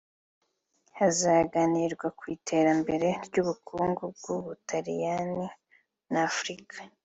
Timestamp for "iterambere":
2.35-3.07